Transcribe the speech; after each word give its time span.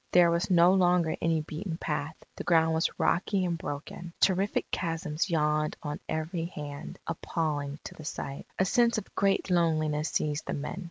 There 0.13 0.31
was 0.31 0.49
no 0.49 0.73
longer 0.73 1.15
any 1.21 1.41
beaten 1.41 1.77
path; 1.77 2.15
the 2.35 2.43
ground 2.43 2.73
was 2.73 2.89
rocky 2.99 3.45
and 3.45 3.55
broken. 3.55 4.13
Terrific 4.19 4.71
chasms 4.71 5.29
yawned 5.29 5.77
on 5.83 5.99
every 6.09 6.45
hand, 6.45 6.97
appalling 7.05 7.77
to 7.83 7.93
the 7.93 8.03
sight. 8.03 8.47
A 8.57 8.65
sense 8.65 8.97
of 8.97 9.13
great 9.13 9.51
loneliness 9.51 10.09
seized 10.09 10.47
the 10.47 10.53
men. 10.53 10.79